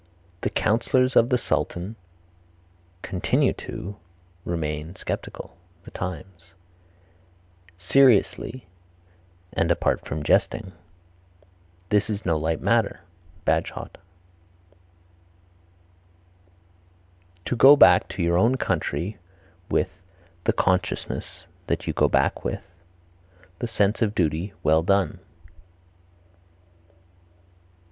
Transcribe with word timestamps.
The 0.41 0.49
counsellors 0.49 1.15
of 1.15 1.29
the 1.29 1.37
Sultan 1.37 1.95
(continue 3.03 3.53
to) 3.53 3.97
remain 4.45 4.95
sceptical 4.95 5.55
The 5.83 5.91
Times. 5.91 6.55
Seriously, 7.77 8.65
(and 9.53 9.69
apart 9.69 10.03
from 10.03 10.23
jesting), 10.23 10.71
this 11.89 12.09
is 12.09 12.25
no 12.25 12.35
light 12.35 12.61
matter. 12.61 13.01
Bagehot. 13.45 13.97
To 17.45 17.55
go 17.55 17.75
back 17.75 18.07
to 18.07 18.23
your 18.23 18.39
own 18.39 18.55
country 18.57 19.19
with 19.69 20.01
(the 20.45 20.53
consciousness 20.53 21.45
that 21.67 21.85
you 21.85 21.93
go 21.93 22.07
back 22.07 22.43
with) 22.43 22.63
the 23.59 23.67
sense 23.67 24.01
of 24.01 24.15
duty 24.15 24.51
well 24.63 24.81
done. 24.81 25.19